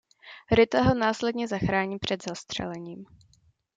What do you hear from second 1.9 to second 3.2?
před zastřelením.